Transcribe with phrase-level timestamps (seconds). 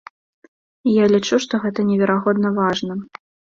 [0.91, 3.01] І я лічу, што гэта неверагодна важна.